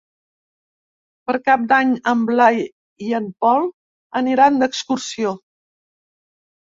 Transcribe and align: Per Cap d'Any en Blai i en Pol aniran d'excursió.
Per 1.27 1.35
Cap 1.49 1.67
d'Any 1.73 1.91
en 2.13 2.23
Blai 2.31 2.59
i 3.09 3.13
en 3.21 3.27
Pol 3.45 3.69
aniran 4.23 4.59
d'excursió. 4.63 5.35